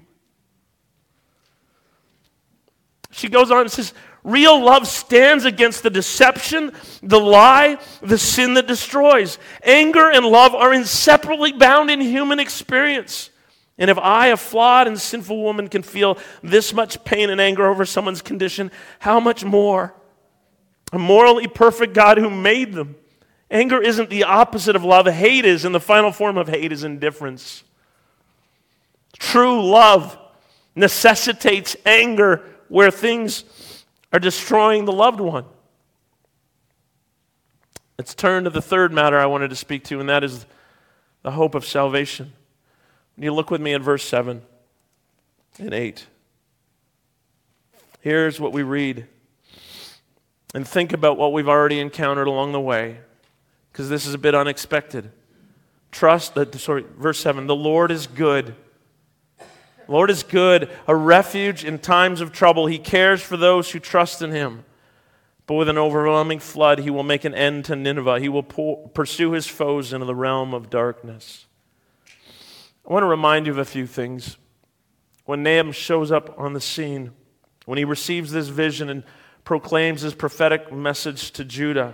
[3.11, 3.93] She goes on and says,
[4.23, 9.39] Real love stands against the deception, the lie, the sin that destroys.
[9.63, 13.31] Anger and love are inseparably bound in human experience.
[13.79, 17.65] And if I, a flawed and sinful woman, can feel this much pain and anger
[17.65, 18.69] over someone's condition,
[18.99, 19.95] how much more
[20.91, 22.95] a morally perfect God who made them.
[23.49, 26.83] Anger isn't the opposite of love, hate is, and the final form of hate is
[26.83, 27.63] indifference.
[29.19, 30.17] True love
[30.75, 33.43] necessitates anger where things
[34.13, 35.45] are destroying the loved one.
[37.97, 40.45] Let's turn to the third matter I wanted to speak to, and that is
[41.21, 42.33] the hope of salvation.
[43.15, 44.41] When you look with me at verse 7
[45.59, 46.07] and 8,
[47.99, 49.07] here's what we read
[50.53, 52.99] and think about what we've already encountered along the way,
[53.71, 55.11] because this is a bit unexpected.
[55.91, 58.55] Trust that, sorry, verse 7 the Lord is good.
[59.37, 62.67] The Lord is good, a refuge in times of trouble.
[62.67, 64.63] He cares for those who trust in him.
[65.47, 68.19] But with an overwhelming flood, he will make an end to Nineveh.
[68.19, 71.45] He will pursue his foes into the realm of darkness.
[72.87, 74.37] I want to remind you of a few things.
[75.25, 77.11] When Nahum shows up on the scene,
[77.65, 79.03] when he receives this vision and
[79.43, 81.93] proclaims his prophetic message to Judah.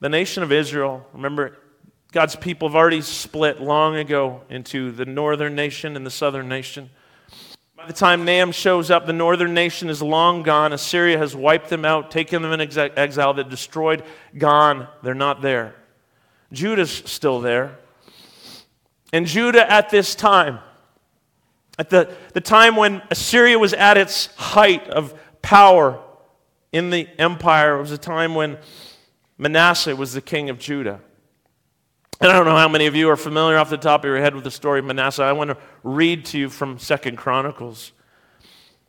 [0.00, 1.56] The nation of Israel, remember,
[2.12, 6.90] God's people have already split long ago into the northern nation and the southern nation.
[7.76, 10.72] By the time Nahum shows up, the northern nation is long gone.
[10.72, 14.02] Assyria has wiped them out, taken them in exile, that destroyed,
[14.36, 14.88] gone.
[15.02, 15.74] They're not there.
[16.52, 17.78] Judah's still there.
[19.12, 20.58] And Judah at this time,
[21.78, 26.02] at the, the time when Assyria was at its height of power,
[26.72, 27.76] in the empire.
[27.76, 28.58] It was a time when
[29.36, 31.00] Manasseh was the king of Judah.
[32.20, 34.18] And I don't know how many of you are familiar off the top of your
[34.18, 35.22] head with the story of Manasseh.
[35.22, 37.92] I want to read to you from Second Chronicles.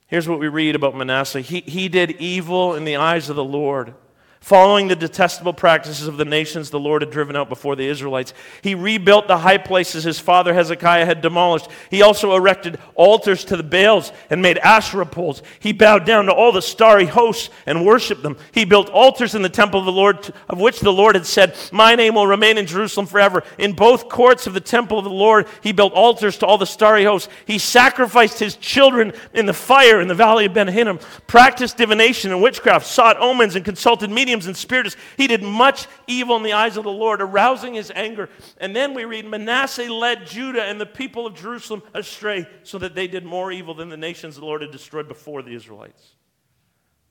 [0.08, 1.42] Here's what we read about Manasseh.
[1.42, 3.94] He, he did evil in the eyes of the Lord,
[4.42, 8.34] Following the detestable practices of the nations the Lord had driven out before the Israelites,
[8.62, 11.68] he rebuilt the high places his father Hezekiah had demolished.
[11.92, 15.44] He also erected altars to the Baals and made Asherah poles.
[15.60, 18.38] He bowed down to all the starry hosts and worshiped them.
[18.54, 21.56] He built altars in the temple of the Lord, of which the Lord had said,
[21.74, 23.44] My name will remain in Jerusalem forever.
[23.58, 26.66] In both courts of the temple of the Lord, he built altars to all the
[26.66, 27.28] starry hosts.
[27.46, 32.32] He sacrificed his children in the fire in the valley of Ben Hinnom, practiced divination
[32.32, 35.00] and witchcraft, sought omens, and consulted mediums mediums and spiritists.
[35.18, 38.30] He did much evil in the eyes of the Lord, arousing his anger.
[38.60, 42.94] And then we read Manasseh led Judah and the people of Jerusalem astray, so that
[42.94, 46.14] they did more evil than the nations the Lord had destroyed before the Israelites.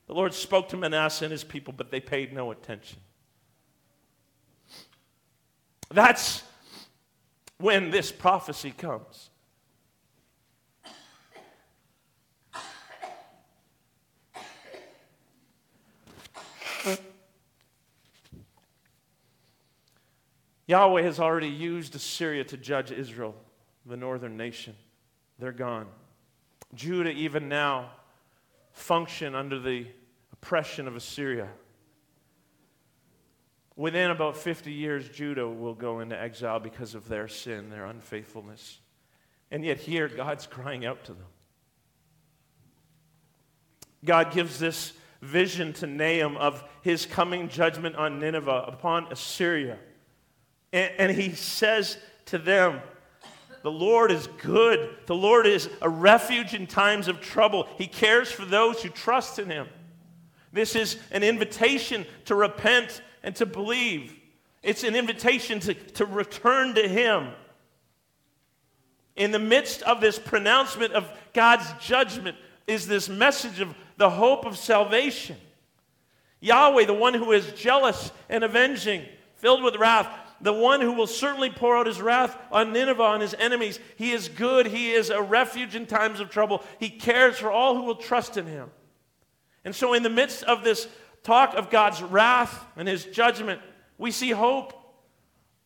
[0.06, 3.00] The Lord spoke to Manasseh and his people, but they paid no attention.
[5.90, 6.44] That's
[7.58, 9.27] when this prophecy comes.
[20.68, 23.34] Yahweh has already used Assyria to judge Israel,
[23.86, 24.76] the northern nation.
[25.38, 25.86] They're gone.
[26.74, 27.90] Judah, even now,
[28.72, 29.86] function under the
[30.32, 31.48] oppression of Assyria.
[33.76, 38.78] Within about 50 years, Judah will go into exile because of their sin, their unfaithfulness.
[39.50, 41.26] And yet, here, God's crying out to them.
[44.04, 44.92] God gives this
[45.22, 49.78] vision to Nahum of his coming judgment on Nineveh upon Assyria.
[50.72, 52.80] And, and he says to them,
[53.62, 54.96] the Lord is good.
[55.06, 57.68] The Lord is a refuge in times of trouble.
[57.76, 59.66] He cares for those who trust in him.
[60.52, 64.14] This is an invitation to repent and to believe.
[64.62, 67.28] It's an invitation to, to return to him.
[69.16, 74.46] In the midst of this pronouncement of God's judgment is this message of the hope
[74.46, 75.36] of salvation.
[76.40, 79.02] Yahweh, the one who is jealous and avenging,
[79.36, 80.08] filled with wrath,
[80.40, 83.80] the one who will certainly pour out his wrath on Nineveh, on his enemies.
[83.96, 84.66] He is good.
[84.66, 86.62] He is a refuge in times of trouble.
[86.78, 88.70] He cares for all who will trust in him.
[89.64, 90.88] And so, in the midst of this
[91.22, 93.60] talk of God's wrath and his judgment,
[93.98, 94.74] we see hope.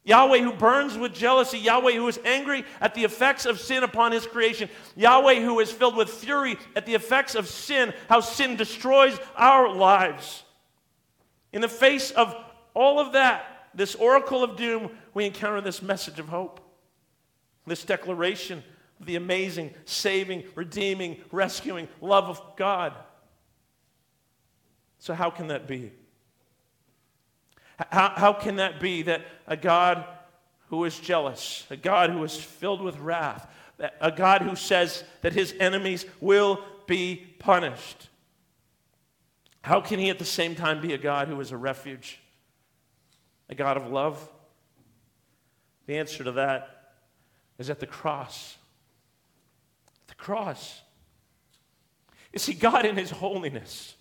[0.04, 4.10] Yahweh who burns with jealousy, Yahweh who is angry at the effects of sin upon
[4.10, 8.56] his creation, Yahweh who is filled with fury at the effects of sin, how sin
[8.56, 10.42] destroys our lives.
[11.52, 12.34] In the face of
[12.74, 16.60] all of that, this oracle of doom, we encounter this message of hope.
[17.66, 18.62] This declaration
[19.00, 22.92] of the amazing, saving, redeeming, rescuing love of God.
[24.98, 25.92] So, how can that be?
[27.90, 30.04] How, how can that be that a God
[30.68, 33.48] who is jealous, a God who is filled with wrath,
[34.00, 38.08] a God who says that his enemies will be punished?
[39.62, 42.21] How can he at the same time be a God who is a refuge?
[43.52, 44.28] A God of love?
[45.86, 46.94] The answer to that
[47.58, 48.56] is at the cross.
[50.08, 50.80] the cross.
[52.32, 53.94] You see, God in His holiness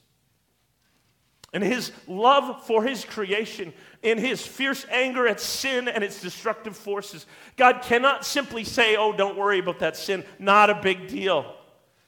[1.54, 6.78] and His love for His creation, in His fierce anger at sin and its destructive
[6.78, 7.26] forces,
[7.58, 11.56] God cannot simply say, Oh, don't worry about that sin, not a big deal.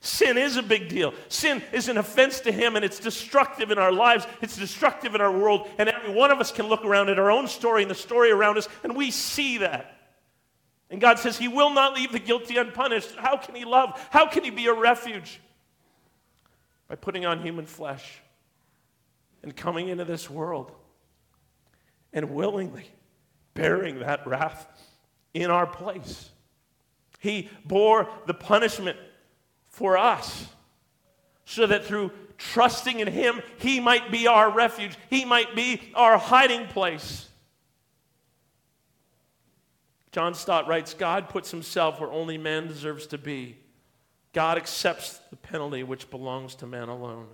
[0.03, 1.13] Sin is a big deal.
[1.29, 5.21] Sin is an offense to Him and it's destructive in our lives, it's destructive in
[5.21, 5.69] our world.
[5.77, 8.29] And every one of us can look around at our own story and the story
[8.29, 9.97] around us and we see that.
[10.89, 13.15] And God says He will not leave the guilty unpunished.
[13.15, 13.97] How can He love?
[14.11, 15.39] How can He be a refuge?
[16.89, 18.19] By putting on human flesh
[19.41, 20.73] and coming into this world
[22.11, 22.87] and willingly
[23.53, 24.67] bearing that wrath
[25.33, 26.29] in our place.
[27.19, 28.97] He bore the punishment
[29.73, 30.47] for us
[31.45, 36.17] so that through trusting in Him, He might be our refuge, He might be our
[36.17, 37.27] hiding place.
[40.11, 43.57] John Stott writes God puts Himself where only man deserves to be.
[44.31, 47.27] God accepts the penalty which belongs to man alone.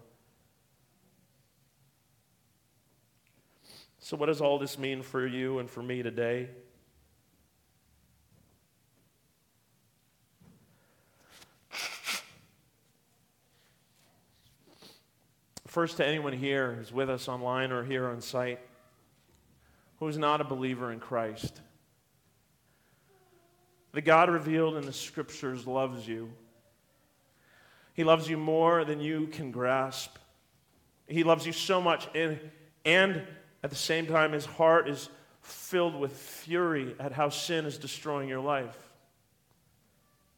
[4.00, 6.50] So, what does all this mean for you and for me today?
[15.70, 18.60] First, to anyone here who's with us online or here on site
[20.00, 21.62] who's not a believer in Christ,
[23.92, 26.32] the God revealed in the scriptures loves you.
[27.94, 30.18] He loves you more than you can grasp.
[31.06, 32.40] He loves you so much, and,
[32.84, 33.22] and
[33.62, 35.08] at the same time, his heart is
[35.44, 38.89] filled with fury at how sin is destroying your life.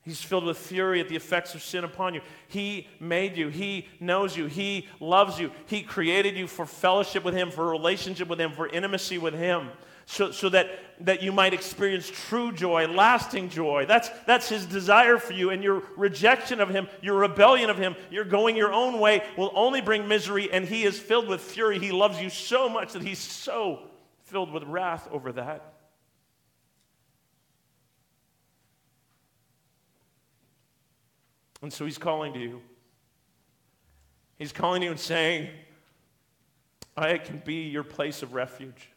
[0.04, 2.22] He's filled with fury at the effects of sin upon you.
[2.48, 3.50] He made you.
[3.50, 4.48] He knows you.
[4.48, 5.52] He loves you.
[5.68, 9.70] He created you for fellowship with Him, for relationship with Him, for intimacy with Him,
[10.08, 10.68] so, so that,
[11.02, 13.86] that you might experience true joy, lasting joy.
[13.88, 15.52] That's, that's His desire for you.
[15.52, 19.52] And your rejection of Him, your rebellion of Him, your going your own way will
[19.54, 20.52] only bring misery.
[20.52, 21.80] And He is filled with fury.
[21.80, 23.84] He loves you so much that He's so
[24.24, 25.71] filled with wrath over that.
[31.62, 32.62] And so he's calling to you.
[34.38, 35.50] He's calling you and saying,
[36.98, 38.90] I can be your place of refuge.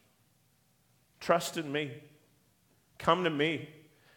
[1.19, 1.91] Trust in me.
[2.97, 3.69] Come to me.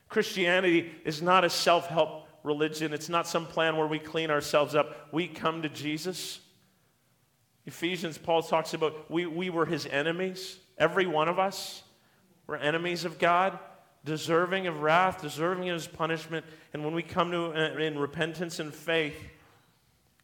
[0.09, 4.75] Christianity is not a self help religion, it's not some plan where we clean ourselves
[4.75, 5.13] up.
[5.13, 6.41] We come to Jesus.
[7.67, 10.59] Ephesians, Paul talks about we, we were his enemies.
[10.79, 11.83] Every one of us
[12.47, 13.59] were enemies of God
[14.09, 16.47] deserving of wrath, deserving of his punishment.
[16.73, 19.23] And when we come to uh, in repentance and faith,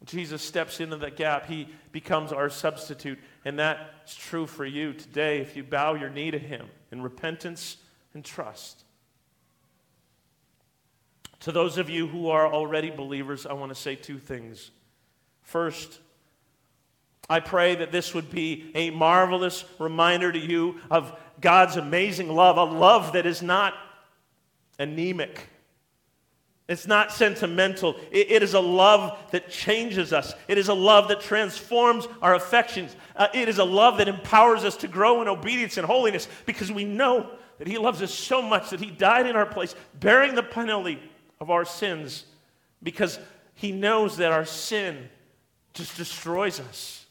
[0.06, 1.46] Jesus steps into that gap.
[1.46, 3.18] He becomes our substitute.
[3.44, 7.76] And that's true for you today if you bow your knee to him in repentance
[8.14, 8.84] and trust.
[11.40, 14.70] To those of you who are already believers, I want to say two things.
[15.42, 16.00] First,
[17.28, 22.56] I pray that this would be a marvelous reminder to you of God's amazing love,
[22.56, 23.74] a love that is not
[24.78, 25.48] anemic.
[26.66, 27.96] It's not sentimental.
[28.10, 30.32] It, it is a love that changes us.
[30.48, 32.96] It is a love that transforms our affections.
[33.16, 36.72] Uh, it is a love that empowers us to grow in obedience and holiness because
[36.72, 40.34] we know that He loves us so much that He died in our place, bearing
[40.34, 40.98] the penalty
[41.38, 42.24] of our sins
[42.82, 43.18] because
[43.54, 45.08] He knows that our sin
[45.74, 47.04] just destroys us.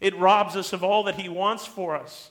[0.00, 2.30] It robs us of all that He wants for us.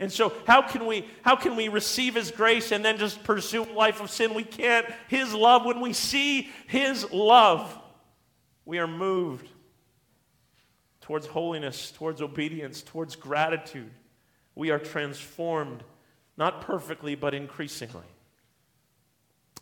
[0.00, 3.64] And so, how can we how can we receive his grace and then just pursue
[3.64, 4.32] a life of sin?
[4.34, 4.86] We can't.
[5.08, 7.76] His love, when we see his love,
[8.64, 9.48] we are moved
[11.00, 13.90] towards holiness, towards obedience, towards gratitude.
[14.54, 15.82] We are transformed,
[16.36, 18.06] not perfectly, but increasingly.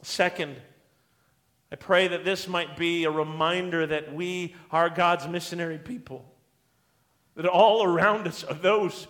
[0.03, 0.57] Second,
[1.72, 6.24] I pray that this might be a reminder that we are God's missionary people.
[7.37, 9.07] That all around us are those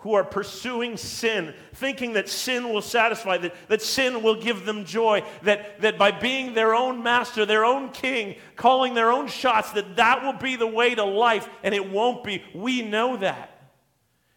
[0.00, 4.84] who are pursuing sin, thinking that sin will satisfy, that, that sin will give them
[4.84, 9.72] joy, that, that by being their own master, their own king, calling their own shots,
[9.72, 12.42] that that will be the way to life, and it won't be.
[12.54, 13.72] We know that.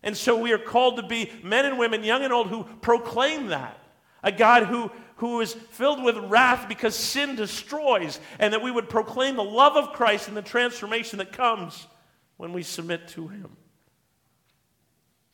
[0.03, 3.47] And so we are called to be men and women, young and old, who proclaim
[3.47, 3.79] that.
[4.21, 8.89] A God who, who is filled with wrath because sin destroys, and that we would
[8.89, 11.87] proclaim the love of Christ and the transformation that comes
[12.35, 13.55] when we submit to Him.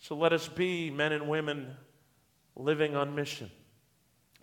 [0.10, 1.68] So let us be men and women
[2.56, 3.52] living on mission,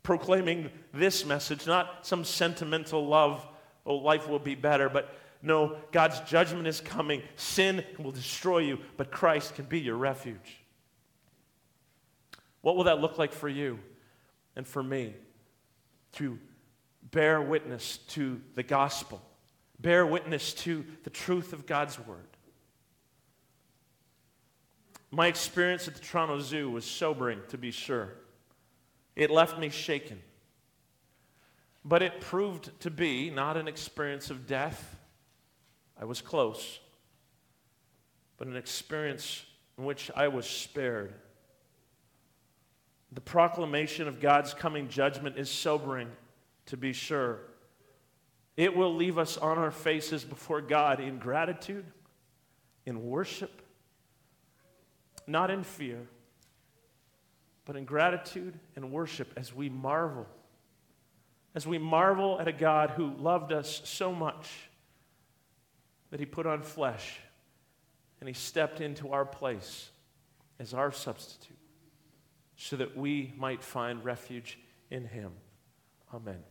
[0.04, 3.44] proclaiming this message, not some sentimental love,
[3.84, 5.12] oh, life will be better, but
[5.42, 7.20] no, God's judgment is coming.
[7.34, 10.62] Sin will destroy you, but Christ can be your refuge.
[12.60, 13.80] What will that look like for you
[14.54, 15.16] and for me?
[16.12, 16.38] To
[17.10, 19.20] bear witness to the gospel,
[19.80, 22.35] bear witness to the truth of God's word.
[25.16, 28.10] My experience at the Toronto Zoo was sobering, to be sure.
[29.16, 30.20] It left me shaken.
[31.86, 34.94] But it proved to be not an experience of death,
[35.98, 36.80] I was close,
[38.36, 39.46] but an experience
[39.78, 41.14] in which I was spared.
[43.10, 46.10] The proclamation of God's coming judgment is sobering,
[46.66, 47.38] to be sure.
[48.58, 51.86] It will leave us on our faces before God in gratitude,
[52.84, 53.62] in worship,
[55.26, 56.00] not in fear,
[57.64, 60.26] but in gratitude and worship as we marvel.
[61.54, 64.48] As we marvel at a God who loved us so much
[66.10, 67.18] that he put on flesh
[68.20, 69.90] and he stepped into our place
[70.58, 71.56] as our substitute
[72.56, 74.58] so that we might find refuge
[74.90, 75.32] in him.
[76.14, 76.42] Amen.